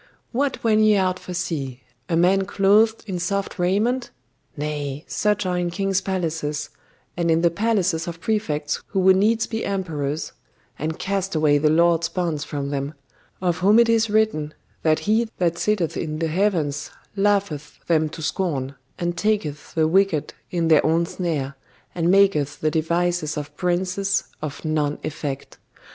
'What 0.31 0.63
went 0.63 0.81
ye 0.81 0.95
out 0.97 1.19
for 1.19 1.27
to 1.27 1.33
see? 1.35 1.83
A 2.09 2.15
man 2.15 2.47
clothed 2.47 3.03
in 3.05 3.19
soft 3.19 3.59
raiment? 3.59 4.09
Nay, 4.57 5.05
such 5.07 5.45
are 5.45 5.59
in 5.59 5.69
kings' 5.69 6.01
palaces, 6.01 6.71
and 7.15 7.29
in 7.29 7.41
the 7.43 7.51
palaces 7.51 8.07
of 8.07 8.19
prefects 8.19 8.81
who 8.87 8.99
would 9.01 9.15
needs 9.15 9.45
be 9.45 9.63
emperors, 9.63 10.31
and 10.79 10.97
cast 10.97 11.35
away 11.35 11.59
the 11.59 11.69
Lord's 11.69 12.09
bonds 12.09 12.43
from 12.43 12.71
them 12.71 12.95
of 13.43 13.59
whom 13.59 13.77
it 13.77 13.89
is 13.89 14.09
written, 14.09 14.55
that 14.81 15.01
He 15.01 15.29
that 15.37 15.59
sitteth 15.59 15.95
in 15.95 16.17
the 16.17 16.29
heavens 16.29 16.89
laugheth 17.15 17.85
them 17.85 18.09
to 18.09 18.23
scorn, 18.23 18.73
and 18.97 19.15
taketh 19.15 19.75
the 19.75 19.87
wicked 19.87 20.33
in 20.49 20.69
their 20.69 20.83
own 20.83 21.05
snare, 21.05 21.55
and 21.93 22.09
maketh 22.09 22.59
the 22.59 22.71
devices 22.71 23.37
of 23.37 23.55
princes 23.55 24.23
of 24.41 24.65
none 24.65 24.97
effect. 25.03 25.59